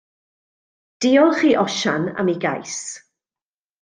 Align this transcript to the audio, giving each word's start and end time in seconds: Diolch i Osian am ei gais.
Diolch 1.05 1.43
i 1.49 1.51
Osian 1.65 2.03
am 2.19 2.31
ei 2.33 2.39
gais. 2.47 2.77